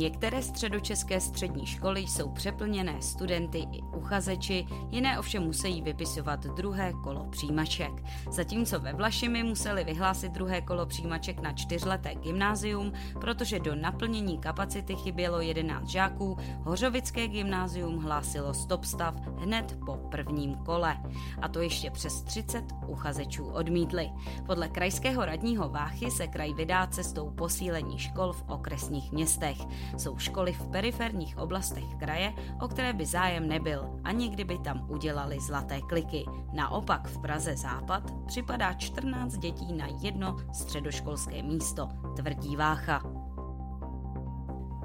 [0.00, 7.24] Některé středočeské střední školy jsou přeplněné studenty i uchazeči, jiné ovšem musí vypisovat druhé kolo
[7.24, 7.92] přijímaček.
[8.30, 14.96] Zatímco ve Vlašimi museli vyhlásit druhé kolo přijímaček na čtyřleté gymnázium, protože do naplnění kapacity
[14.96, 20.96] chybělo 11 žáků, Hořovické gymnázium hlásilo stop stav hned po prvním kole.
[21.42, 24.10] A to ještě přes 30 uchazečů odmítli.
[24.46, 29.58] Podle krajského radního Váchy se kraj vydá cestou posílení škol v okresních městech
[29.96, 35.40] jsou školy v periferních oblastech kraje, o které by zájem nebyl, ani kdyby tam udělali
[35.40, 36.24] zlaté kliky.
[36.52, 43.19] Naopak v Praze Západ připadá 14 dětí na jedno středoškolské místo, tvrdí Vácha.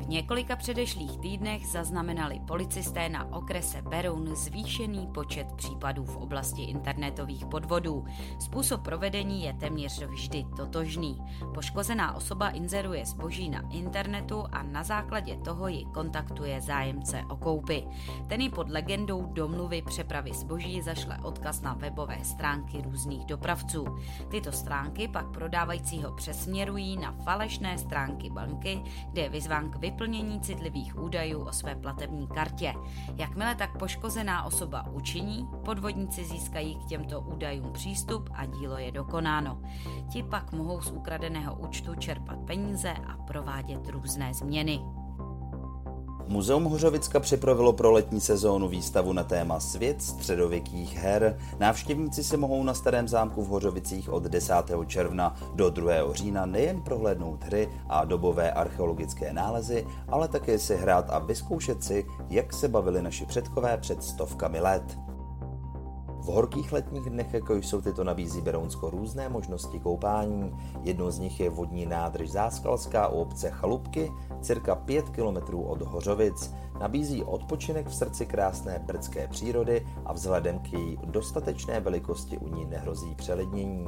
[0.08, 8.06] Několika předešlých týdnech zaznamenali policisté na okrese Beroun zvýšený počet případů v oblasti internetových podvodů.
[8.40, 11.18] Způsob provedení je téměř vždy totožný.
[11.54, 17.84] Poškozená osoba inzeruje zboží na internetu a na základě toho ji kontaktuje zájemce o koupy.
[18.28, 23.86] Ten ji pod legendou domluvy přepravy zboží zašle odkaz na webové stránky různých dopravců.
[24.30, 31.00] Tyto stránky pak prodávajícího přesměrují na falešné stránky banky, kde je vyzván k vyplnění citlivých
[31.00, 32.74] údajů o své platební kartě.
[33.16, 39.62] Jakmile tak poškozená osoba učiní, podvodníci získají k těmto údajům přístup a dílo je dokonáno.
[40.10, 44.80] Ti pak mohou z ukradeného účtu čerpat peníze a provádět různé změny.
[46.28, 51.40] Muzeum Hořovicka připravilo pro letní sezónu výstavu na téma Svět středověkých her.
[51.60, 54.54] Návštěvníci si mohou na Starém zámku v Hořovicích od 10.
[54.88, 55.94] června do 2.
[56.12, 62.06] října nejen prohlédnout hry a dobové archeologické nálezy, ale také si hrát a vyzkoušet si,
[62.30, 64.98] jak se bavili naši předkové před stovkami let.
[66.26, 70.58] V horkých letních dnech, jako jsou tyto, nabízí Berounsko různé možnosti koupání.
[70.84, 76.54] Jednou z nich je vodní nádrž Záskalská u obce Chalupky, cirka 5 km od Hořovic.
[76.80, 82.66] Nabízí odpočinek v srdci krásné brdské přírody a vzhledem k její dostatečné velikosti u ní
[82.66, 83.88] nehrozí přelednění.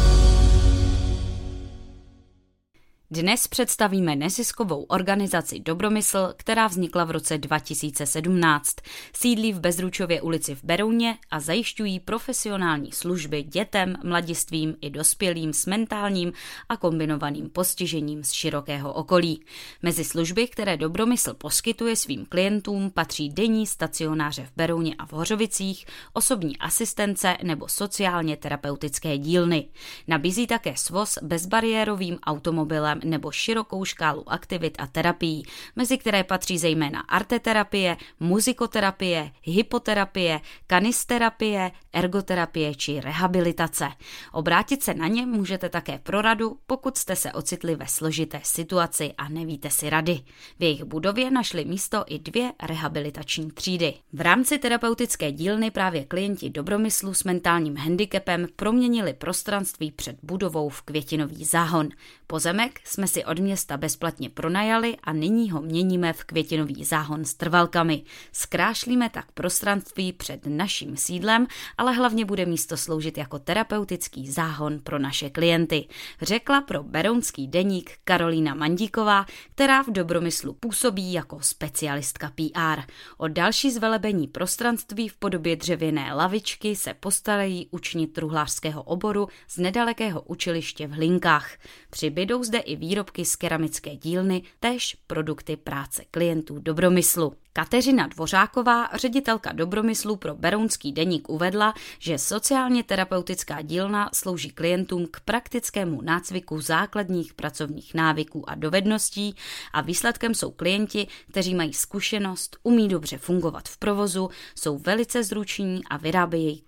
[3.13, 8.75] Dnes představíme neziskovou organizaci Dobromysl, která vznikla v roce 2017.
[9.13, 15.65] Sídlí v Bezručově ulici v Berouně a zajišťují profesionální služby dětem, mladistvím i dospělým s
[15.65, 16.33] mentálním
[16.69, 19.45] a kombinovaným postižením z širokého okolí.
[19.81, 25.85] Mezi služby, které Dobromysl poskytuje svým klientům, patří denní stacionáře v Berouně a v Hořovicích,
[26.13, 29.67] osobní asistence nebo sociálně terapeutické dílny.
[30.07, 35.43] Nabízí také svoz bezbariérovým automobilem nebo širokou škálu aktivit a terapií,
[35.75, 43.89] mezi které patří zejména arteterapie, muzikoterapie, hypoterapie, kanisterapie, ergoterapie či rehabilitace.
[44.31, 49.13] Obrátit se na ně můžete také pro radu, pokud jste se ocitli ve složité situaci
[49.17, 50.19] a nevíte si rady.
[50.59, 53.93] V jejich budově našli místo i dvě rehabilitační třídy.
[54.13, 60.81] V rámci terapeutické dílny právě klienti dobromyslu s mentálním handicapem proměnili prostranství před budovou v
[60.81, 61.89] květinový záhon.
[62.27, 67.33] Pozemek jsme si od města bezplatně pronajali a nyní ho měníme v květinový záhon s
[67.33, 68.03] trvalkami.
[68.31, 71.47] Skrášlíme tak prostranství před naším sídlem,
[71.77, 75.87] ale hlavně bude místo sloužit jako terapeutický záhon pro naše klienty,
[76.21, 82.81] řekla pro Berounský deník Karolína Mandíková, která v Dobromyslu působí jako specialistka PR.
[83.17, 90.21] O další zvelebení prostranství v podobě dřevěné lavičky se postarají učni truhlářského oboru z nedalekého
[90.21, 91.51] učiliště v Hlinkách.
[91.89, 97.33] Přibydou zde i výrobky z keramické dílny, též produkty práce klientů Dobromyslu.
[97.53, 105.19] Kateřina Dvořáková, ředitelka Dobromyslu pro Berounský deník, uvedla, že sociálně terapeutická dílna slouží klientům k
[105.19, 109.35] praktickému nácviku základních pracovních návyků a dovedností
[109.73, 115.81] a výsledkem jsou klienti, kteří mají zkušenost, umí dobře fungovat v provozu, jsou velice zruční
[115.89, 116.63] a vyrábějí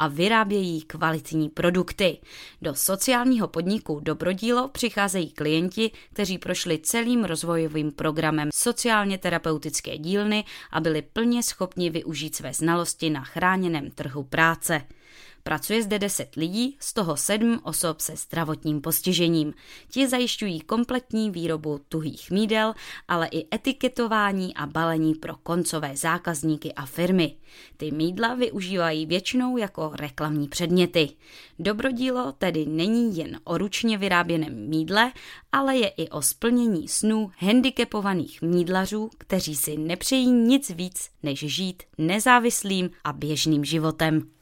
[0.00, 2.18] a vyrábějí kvalitní produkty.
[2.62, 10.80] Do sociálního podniku Dobrodílo přicházejí klienti, kteří prošli celým rozvojovým programem sociálně terapeutické dílny a
[10.80, 14.82] byli plně schopni využít své znalosti na chráněném trhu práce.
[15.42, 19.54] Pracuje zde 10 lidí, z toho 7 osob se zdravotním postižením.
[19.88, 22.74] Ti zajišťují kompletní výrobu tuhých mídel,
[23.08, 27.36] ale i etiketování a balení pro koncové zákazníky a firmy.
[27.76, 31.08] Ty mídla využívají většinou jako reklamní předměty.
[31.58, 35.12] Dobrodílo tedy není jen o ručně vyráběném mídle,
[35.52, 41.82] ale je i o splnění snů handicapovaných mídlařů, kteří si nepřejí nic víc, než žít
[41.98, 44.39] nezávislým a běžným životem.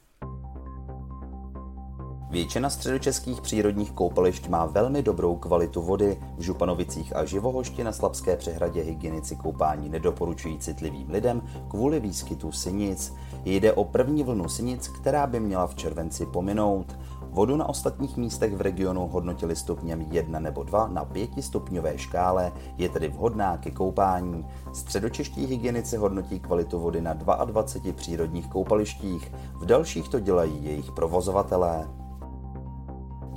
[2.30, 6.18] Většina středočeských přírodních koupališť má velmi dobrou kvalitu vody.
[6.36, 13.14] V Županovicích a Živohošti na Slabské přehradě hygienici koupání nedoporučují citlivým lidem kvůli výskytu sinic.
[13.44, 16.98] Jde o první vlnu sinic, která by měla v červenci pominout.
[17.30, 22.52] Vodu na ostatních místech v regionu hodnotili stupněm 1 nebo 2 na 5 stupňové škále,
[22.76, 24.46] je tedy vhodná ke koupání.
[24.72, 31.88] Středočeští hygienici hodnotí kvalitu vody na 22 přírodních koupalištích, v dalších to dělají jejich provozovatelé.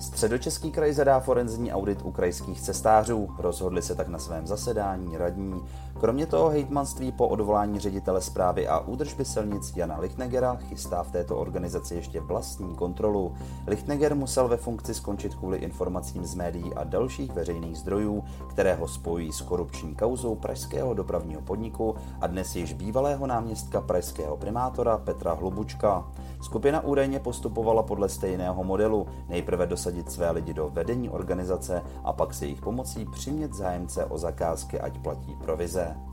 [0.02, 3.30] Středočeský kraj zadá forenzní audit u krajských cestářů.
[3.38, 5.64] Rozhodli se tak na svém zasedání radní.
[6.00, 11.38] Kromě toho hejtmanství po odvolání ředitele zprávy a údržby silnic Jana Lichtnegera chystá v této
[11.38, 13.34] organizaci ještě vlastní kontrolu.
[13.68, 18.88] Lichtneger musel ve funkci skončit kvůli informacím z médií a dalších veřejných zdrojů, které ho
[18.88, 25.34] spojí s korupční kauzou pražského dopravního podniku a dnes již bývalého náměstka pražského primátora Petra
[25.34, 26.08] Hlubučka.
[26.42, 32.34] Skupina údajně postupovala podle stejného modelu, nejprve dosadit své lidi do vedení organizace a pak
[32.34, 36.11] se jejich pomocí přimět zájemce o zakázky, ať platí provize.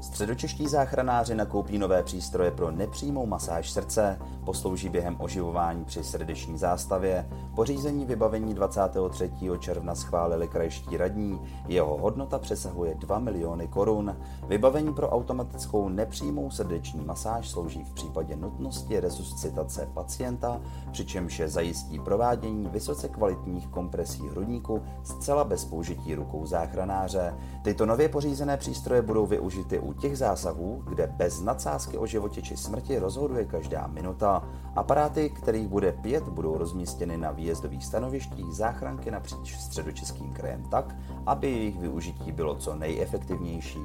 [0.00, 7.28] Středočeští záchranáři nakoupí nové přístroje pro nepřímou masáž srdce, poslouží během oživování při srdeční zástavě.
[7.54, 9.30] Pořízení vybavení 23.
[9.58, 14.16] června schválili krajští radní, jeho hodnota přesahuje 2 miliony korun.
[14.48, 20.60] Vybavení pro automatickou nepřímou srdeční masáž slouží v případě nutnosti resuscitace pacienta,
[20.92, 27.34] přičemž je zajistí provádění vysoce kvalitních kompresí hrudníku zcela bez použití rukou záchranáře.
[27.62, 32.56] Tyto nově pořízené přístroje budou využity u těch zásahů, kde bez nadsázky o životě či
[32.56, 34.48] smrti rozhoduje každá minuta.
[34.76, 40.96] Aparáty, kterých bude pět, budou rozmístěny na výjezdových stanovištích záchranky napříč středočeským krajem tak,
[41.26, 43.80] aby jejich využití bylo co nejefektivnější.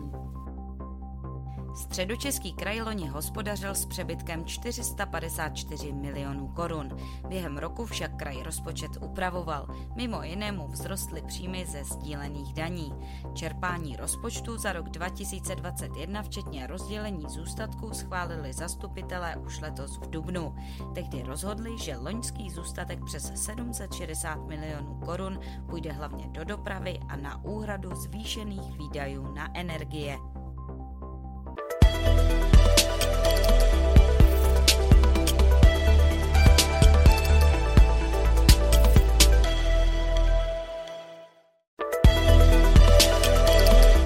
[1.75, 6.97] Středočeský kraj loni hospodařil s přebytkem 454 milionů korun.
[7.27, 9.67] Během roku však kraj rozpočet upravoval.
[9.95, 12.93] Mimo jinému vzrostly příjmy ze sdílených daní.
[13.33, 20.55] Čerpání rozpočtu za rok 2021, včetně rozdělení zůstatků, schválili zastupitelé už letos v Dubnu.
[20.93, 25.39] Tehdy rozhodli, že loňský zůstatek přes 760 milionů korun
[25.69, 30.17] půjde hlavně do dopravy a na úhradu zvýšených výdajů na energie.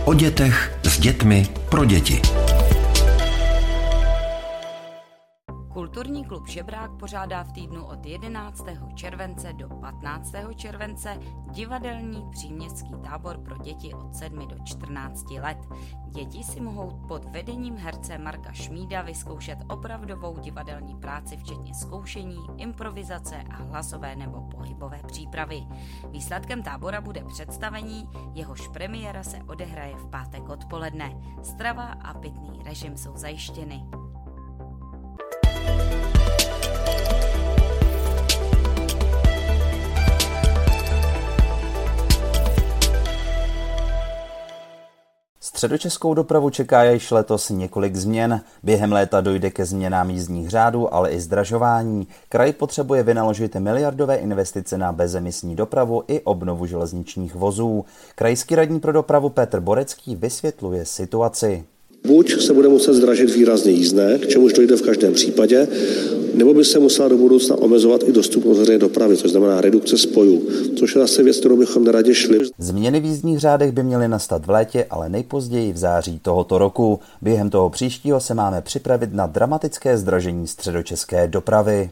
[0.10, 2.22] O dětech, s dětmi, pro děti.
[5.90, 8.66] Kulturní klub Žebrák pořádá v týdnu od 11.
[8.96, 10.34] července do 15.
[10.56, 11.20] července
[11.52, 15.58] divadelní příměstský tábor pro děti od 7 do 14 let.
[16.08, 23.44] Děti si mohou pod vedením herce Marka Šmída vyzkoušet opravdovou divadelní práci, včetně zkoušení, improvizace
[23.50, 25.64] a hlasové nebo pohybové přípravy.
[26.12, 31.22] Výsledkem tábora bude představení, jehož premiéra se odehraje v pátek odpoledne.
[31.44, 34.09] Strava a pitný režim jsou zajištěny.
[45.60, 48.42] Středočeskou dopravu čeká již letos několik změn.
[48.64, 52.08] Během léta dojde ke změnám jízdních řádů, ale i zdražování.
[52.30, 57.86] Kraj potřebuje vynaložit miliardové investice na bezemisní dopravu i obnovu železničních vozů.
[58.16, 61.64] Krajský radní pro dopravu Petr Borecký vysvětluje situaci.
[62.08, 65.68] Buď se bude muset zdražit výrazně jízdné, k čemuž dojde v každém případě,
[66.34, 70.48] nebo by se musela do budoucna omezovat i dostupnost veřejné dopravy, což znamená redukce spojů,
[70.80, 72.40] což je zase věc, kterou bychom neradě šli.
[72.58, 77.00] Změny v jízdních řádech by měly nastat v létě, ale nejpozději v září tohoto roku.
[77.22, 81.90] Během toho příštího se máme připravit na dramatické zdražení středočeské dopravy.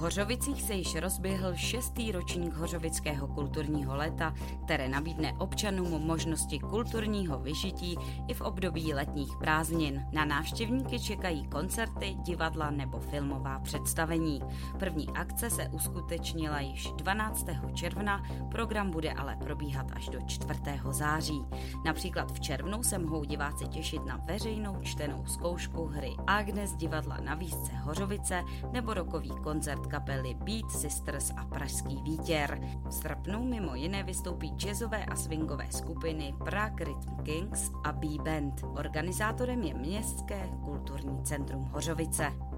[0.00, 7.96] Hořovicích se již rozběhl šestý ročník Hořovického kulturního léta, které nabídne občanům možnosti kulturního vyžití
[8.28, 10.06] i v období letních prázdnin.
[10.12, 14.40] Na návštěvníky čekají koncerty, divadla nebo filmová představení.
[14.78, 17.46] První akce se uskutečnila již 12.
[17.74, 20.60] června, program bude ale probíhat až do 4.
[20.90, 21.44] září.
[21.84, 27.34] Například v červnu se mohou diváci těšit na veřejnou čtenou zkoušku hry Agnes divadla na
[27.34, 32.60] výzce Hořovice nebo rokový koncert kapely Beat Sisters a Pražský vítěr.
[32.88, 38.62] V srpnu mimo jiné vystoupí jazzové a swingové skupiny Prague Rhythm Kings a B-Band.
[38.62, 42.49] Organizátorem je Městské kulturní centrum Hořovice.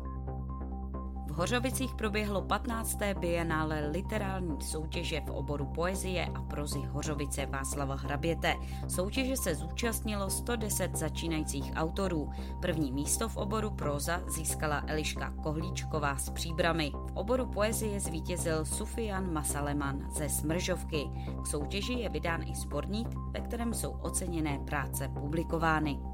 [1.32, 2.98] V Hořovicích proběhlo 15.
[3.18, 8.54] bienále literální soutěže v oboru poezie a prozy Hořovice Václava Hraběte.
[8.88, 12.30] Soutěže se zúčastnilo 110 začínajících autorů.
[12.60, 16.90] První místo v oboru proza získala Eliška Kohlíčková z Příbramy.
[16.90, 21.10] V oboru poezie zvítězil Sufian Masaleman ze Smržovky.
[21.42, 26.11] K soutěži je vydán i sborník, ve kterém jsou oceněné práce publikovány.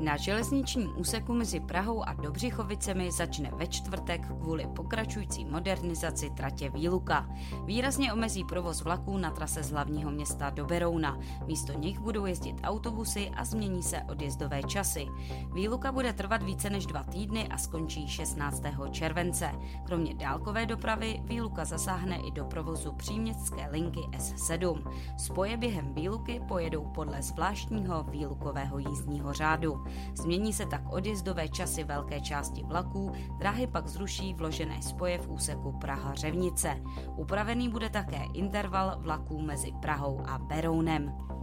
[0.00, 7.28] Na železničním úseku mezi Prahou a Dobřichovicemi začne ve čtvrtek kvůli pokračující modernizaci tratě Výluka.
[7.64, 11.18] Výrazně omezí provoz vlaků na trase z hlavního města do Berouna.
[11.46, 15.06] Místo nich budou jezdit autobusy a změní se odjezdové časy.
[15.54, 18.62] Výluka bude trvat více než dva týdny a skončí 16.
[18.90, 19.50] července.
[19.86, 24.92] Kromě dálkové dopravy Výluka zasáhne i do provozu příměstské linky S7.
[25.16, 29.87] Spoje během Výluky pojedou podle zvláštního výlukového jízdního řádu.
[30.14, 35.72] Změní se tak odjezdové časy velké části vlaků, dráhy pak zruší vložené spoje v úseku
[35.72, 36.82] Praha-Řevnice.
[37.16, 41.37] Upravený bude také interval vlaků mezi Prahou a Berounem.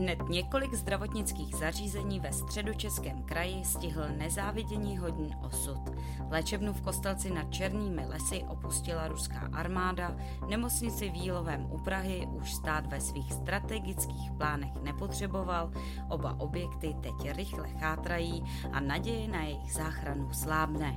[0.00, 5.80] Hned několik zdravotnických zařízení ve středočeském kraji stihl nezávidění hodný osud.
[6.30, 10.16] Léčebnu v Kostelci nad Černými lesy opustila ruská armáda,
[10.48, 15.72] nemocnici v Jílovém u Prahy už stát ve svých strategických plánech nepotřeboval,
[16.08, 20.96] oba objekty teď rychle chátrají a naděje na jejich záchranu slábne.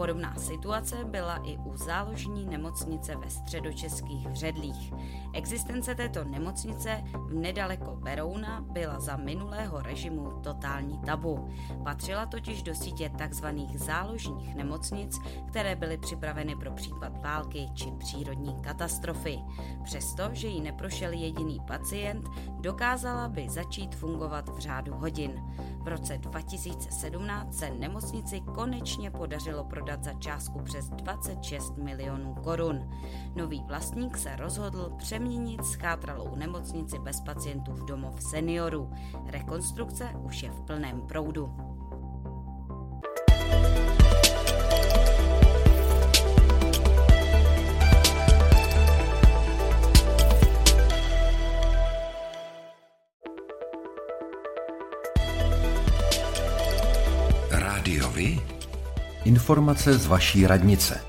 [0.00, 4.92] Podobná situace byla i u záložní nemocnice ve středočeských Vředlích.
[5.32, 11.48] Existence této nemocnice v nedaleko Berouna byla za minulého režimu totální tabu.
[11.84, 13.46] Patřila totiž do sítě tzv.
[13.74, 19.38] záložních nemocnic, které byly připraveny pro případ války či přírodní katastrofy.
[19.84, 22.28] Přesto, že jí neprošel jediný pacient,
[22.60, 25.42] dokázala by začít fungovat v řádu hodin.
[25.80, 32.90] V roce 2017 se nemocnici konečně podařilo prodat za částku přes 26 milionů korun.
[33.34, 38.90] Nový vlastník se rozhodl přeměnit schátralou nemocnici bez pacientů v domov seniorů.
[39.26, 41.69] Rekonstrukce už je v plném proudu.
[59.30, 61.00] Informace z vaší radnice.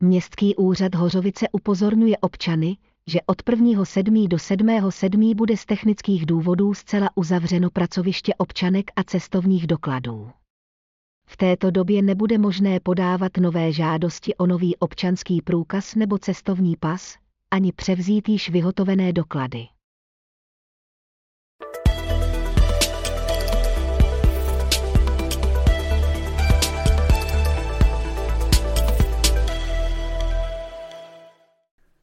[0.00, 2.76] Městský úřad Hořovice upozorňuje občany,
[3.06, 4.28] že od 1.7.
[4.28, 5.34] do 7.7.
[5.34, 10.30] bude z technických důvodů zcela uzavřeno pracoviště občanek a cestovních dokladů.
[11.28, 17.16] V této době nebude možné podávat nové žádosti o nový občanský průkaz nebo cestovní pas,
[17.50, 19.66] ani převzít již vyhotovené doklady.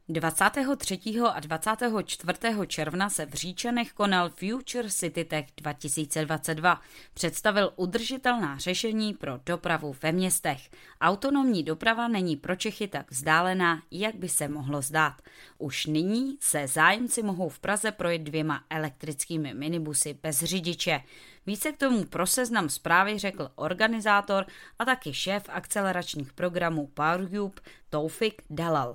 [0.08, 0.98] 23.
[1.32, 2.38] a 24.
[2.66, 6.80] června se v Říčanech konal Future City Tech 2022.
[7.14, 10.70] Představil udržitelná řešení pro dopravu ve městech.
[11.00, 15.22] Autonomní doprava není pro Čechy tak vzdálená, jak by se mohlo zdát.
[15.58, 21.00] Už nyní se zájemci mohou v Praze projet dvěma elektrickými minibusy bez řidiče.
[21.46, 24.46] Více k tomu pro seznam zprávy řekl organizátor
[24.78, 28.94] a taky šéf akceleračních programů PowerCube Toufik Dalal.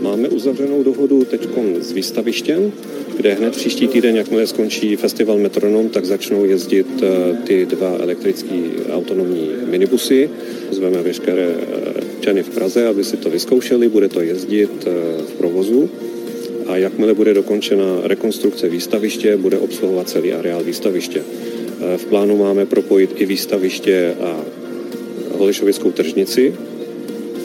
[0.00, 1.48] Máme uzavřenou dohodu teď
[1.80, 2.72] s výstavištěm,
[3.16, 8.54] kde hned příští týden, jakmile skončí festival Metronom, tak začnou jezdit eh, ty dva elektrické
[8.92, 10.30] autonomní minibusy.
[10.70, 11.54] Zveme veškeré
[12.20, 14.90] čany v Praze, aby si to vyzkoušeli, bude to jezdit eh,
[15.22, 15.90] v provozu.
[16.66, 21.22] a jakmile bude dokončena rekonstrukce výstaviště, bude obsluhovat celý areál výstaviště.
[21.96, 24.44] V plánu máme propojit i výstaviště a
[25.38, 26.54] Holešovickou tržnici.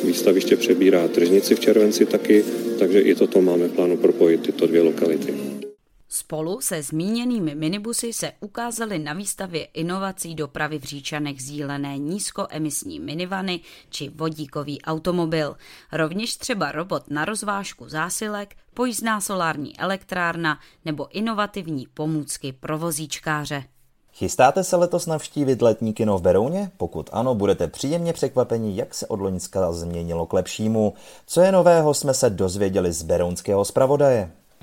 [0.03, 2.43] Výstaviště přebírá tržnici v červenci taky,
[2.79, 5.33] takže i toto máme v plánu propojit tyto dvě lokality.
[6.11, 13.59] Spolu se zmíněnými minibusy se ukázaly na výstavě inovací dopravy v Říčanech zílené nízkoemisní minivany
[13.89, 15.55] či vodíkový automobil.
[15.91, 23.63] Rovněž třeba robot na rozvážku zásilek, pojízdná solární elektrárna nebo inovativní pomůcky pro vozíčkáře.
[24.19, 26.71] Chystáte se letos navštívit letní kino v Berouně?
[26.77, 30.93] Pokud ano, budete příjemně překvapeni, jak se od Loňska změnilo k lepšímu.
[31.25, 34.31] Co je nového, jsme se dozvěděli z berounského zpravodaje.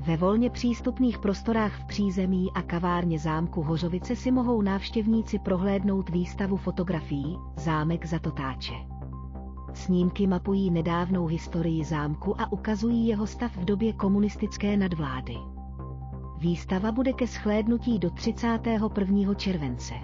[0.00, 6.56] Ve volně přístupných prostorách v přízemí a kavárně zámku Hořovice si mohou návštěvníci prohlédnout výstavu
[6.56, 8.72] fotografií Zámek za totáče.
[9.74, 15.36] Snímky mapují nedávnou historii zámku a ukazují jeho stav v době komunistické nadvlády.
[16.38, 19.34] Výstava bude ke schlédnutí do 31.
[19.34, 19.94] července.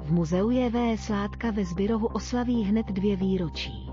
[0.00, 3.85] V muzeu JV Sládka ve Zbyrohu oslaví hned dvě výročí.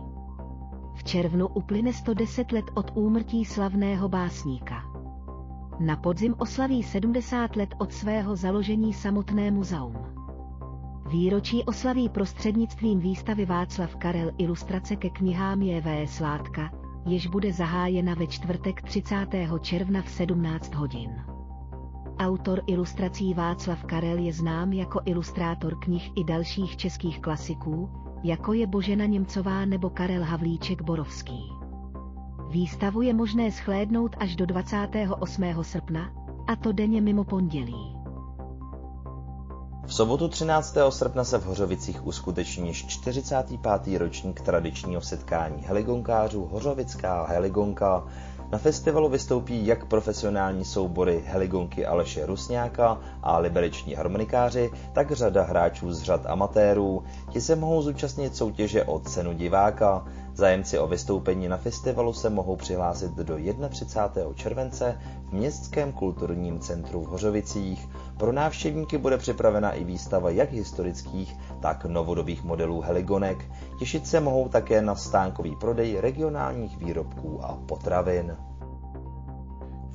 [1.04, 4.84] Červnu uplyne 110 let od úmrtí slavného básníka.
[5.80, 9.96] Na podzim oslaví 70 let od svého založení samotné muzeum.
[11.12, 16.08] Výročí oslaví prostřednictvím výstavy Václav Karel ilustrace ke knihám J.V.
[16.08, 16.72] Sládka,
[17.06, 19.16] jež bude zahájena ve čtvrtek 30.
[19.62, 21.10] června v 17 hodin.
[22.20, 27.90] Autor ilustrací Václav Karel je znám jako ilustrátor knih i dalších českých klasiků,
[28.24, 31.50] jako je Božena Němcová nebo Karel Havlíček Borovský.
[32.50, 35.44] Výstavu je možné schlédnout až do 28.
[35.62, 36.12] srpna,
[36.48, 37.93] a to denně mimo pondělí.
[39.86, 40.78] V sobotu 13.
[40.90, 44.00] srpna se v Hořovicích uskuteční 45.
[44.00, 48.04] ročník tradičního setkání heligonkářů Hořovická heligonka,
[48.52, 55.94] na festivalu vystoupí jak profesionální soubory heligonky Aleše Rusňáka a libereční harmonikáři, tak řada hráčů
[55.94, 57.04] z řad amatérů.
[57.30, 60.06] Ti se mohou zúčastnit soutěže o cenu diváka.
[60.36, 63.38] Zájemci o vystoupení na festivalu se mohou přihlásit do
[63.70, 64.34] 31.
[64.36, 67.90] července v Městském kulturním centru v Hořovicích.
[68.18, 73.46] Pro návštěvníky bude připravena i výstava jak historických, tak novodobých modelů heligonek.
[73.80, 78.38] Těšit se mohou také na stánkový prodej regionálních výrobků a potravin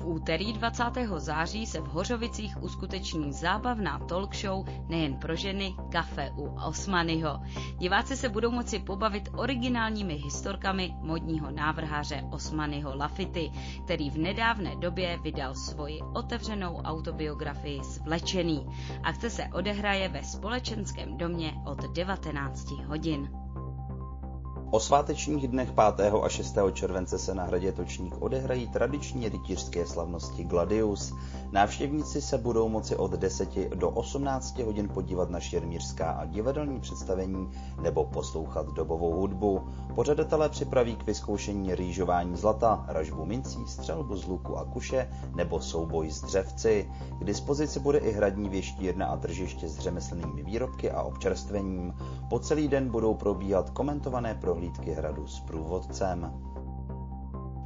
[0.09, 0.83] úterý 20.
[1.17, 7.39] září se v Hořovicích uskuteční zábavná talk show nejen pro ženy Kafe u Osmanyho.
[7.77, 13.51] Diváci se budou moci pobavit originálními historkami modního návrháře Osmanyho Lafity,
[13.83, 18.65] který v nedávné době vydal svoji otevřenou autobiografii Svlečený.
[19.03, 23.48] Akce se odehraje ve společenském domě od 19 hodin.
[24.71, 26.11] O svátečních dnech 5.
[26.23, 26.57] a 6.
[26.73, 31.13] července se na hradě Točník odehrají tradiční rytířské slavnosti Gladius.
[31.51, 37.51] Návštěvníci se budou moci od 10 do 18 hodin podívat na šermířská a divadelní představení
[37.81, 39.61] nebo poslouchat dobovou hudbu.
[39.95, 46.11] Pořadatelé připraví k vyzkoušení rýžování zlata, ražbu mincí, střelbu z luku a kuše nebo souboj
[46.11, 46.91] s dřevci.
[47.19, 51.93] K dispozici bude i hradní věštírna a tržiště s řemeslnými výrobky a občerstvením.
[52.29, 56.33] Po celý den budou probíhat komentované prohlídky hradu s průvodcem.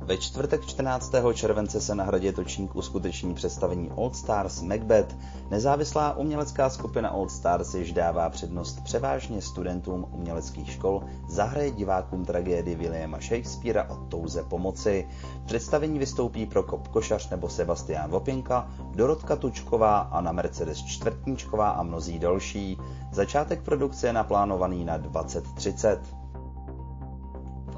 [0.02, 1.14] Ve čtvrtek 14.
[1.34, 5.16] července se na hradě Točník uskuteční představení Old Stars Macbeth.
[5.52, 12.76] Nezávislá umělecká skupina Old Stars již dává přednost převážně studentům uměleckých škol, zahraje divákům tragédii
[12.76, 15.08] Williama Shakespearea o touze pomoci.
[15.44, 22.20] V představení vystoupí Prokop Košař nebo Sebastián Vopěnka, Dorotka Tučková, Anna Mercedes Čtvrtníčková a mnozí
[22.20, 22.78] další.
[23.12, 26.23] Začátek produkce je naplánovaný na 2030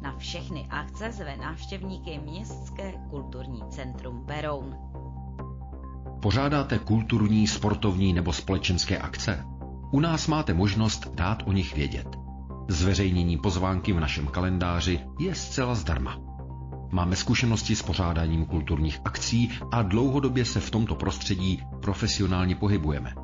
[0.00, 4.76] Na všechny akce zve návštěvníky Městské kulturní centrum Beroun.
[6.22, 9.44] Pořádáte kulturní, sportovní nebo společenské akce?
[9.90, 12.18] U nás máte možnost dát o nich vědět.
[12.68, 16.18] Zveřejnění pozvánky v našem kalendáři je zcela zdarma.
[16.90, 23.23] Máme zkušenosti s pořádáním kulturních akcí a dlouhodobě se v tomto prostředí profesionálně pohybujeme.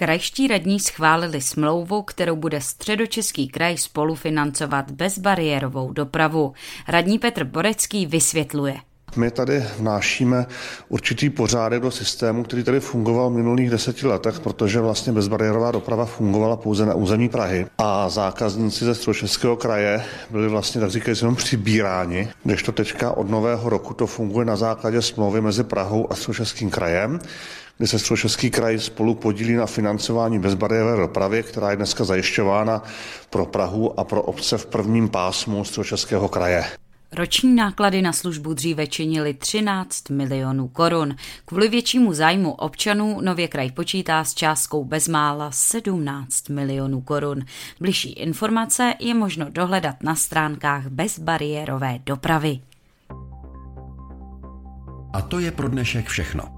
[0.00, 6.52] Krajští radní schválili smlouvu, kterou bude středočeský kraj spolufinancovat bezbariérovou dopravu.
[6.88, 8.76] Radní Petr Borecký vysvětluje.
[9.16, 10.46] My tady vnášíme
[10.88, 16.04] určitý pořádek do systému, který tady fungoval v minulých deseti letech, protože vlastně bezbariérová doprava
[16.04, 21.36] fungovala pouze na území Prahy a zákazníci ze středočeského kraje byli vlastně tak říkají jenom
[21.36, 22.28] přibíráni,
[22.64, 27.18] to teďka od nového roku to funguje na základě smlouvy mezi Prahou a středočeským krajem,
[27.78, 32.82] kdy se Středočeský kraj spolu podílí na financování bezbariérové dopravy, která je dneska zajišťována
[33.30, 36.64] pro Prahu a pro obce v prvním pásmu Středočeského kraje.
[37.12, 41.16] Roční náklady na službu dříve činily 13 milionů korun.
[41.44, 47.44] Kvůli většímu zájmu občanů nově kraj počítá s částkou bezmála 17 milionů korun.
[47.80, 52.60] Bližší informace je možno dohledat na stránkách bezbariérové dopravy.
[55.12, 56.57] A to je pro dnešek všechno.